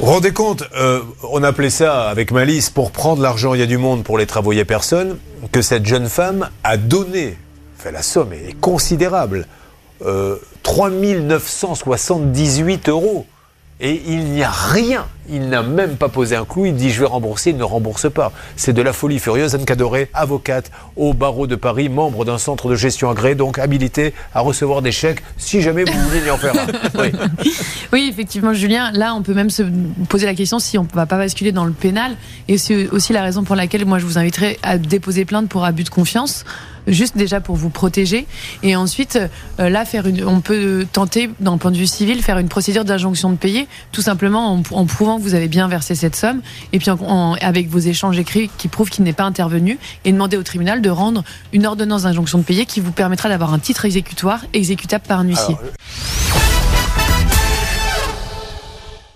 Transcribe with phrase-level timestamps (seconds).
[0.00, 3.76] Rendez compte, euh, on appelait ça avec malice pour prendre l'argent, il y a du
[3.76, 5.18] monde pour les travaux, il n'y a personne,
[5.52, 7.36] que cette jeune femme a donné,
[7.78, 9.46] enfin la somme est considérable,
[10.06, 13.26] euh, 3978 euros.
[13.82, 15.06] Et il n'y a rien.
[15.30, 16.66] Il n'a même pas posé un clou.
[16.66, 17.50] Il dit je vais rembourser.
[17.50, 18.32] Il ne rembourse pas.
[18.56, 19.54] C'est de la folie furieuse.
[19.54, 24.12] Anne Cadoré, avocate au barreau de Paris, membre d'un centre de gestion agréé, donc habilité
[24.34, 26.66] à recevoir des chèques si jamais vous voulez y en faire un.
[27.92, 28.08] Oui.
[28.10, 28.90] Effectivement, Julien.
[28.92, 29.62] Là, on peut même se
[30.08, 32.16] poser la question si on ne va pas basculer dans le pénal.
[32.48, 35.64] Et c'est aussi la raison pour laquelle moi, je vous inviterai à déposer plainte pour
[35.64, 36.44] abus de confiance.
[36.86, 38.26] Juste déjà pour vous protéger.
[38.62, 39.18] Et ensuite,
[39.60, 42.84] euh, là, faire une, on peut tenter, d'un point de vue civil, faire une procédure
[42.84, 46.40] d'injonction de payer, tout simplement en, prouvant vous avez bien versé cette somme,
[46.72, 46.90] et puis
[47.40, 50.90] avec vos échanges écrits qui prouvent qu'il n'est pas intervenu, et demander au tribunal de
[50.90, 55.20] rendre une ordonnance d'injonction de payer qui vous permettra d'avoir un titre exécutoire exécutable par
[55.20, 55.56] un huissier.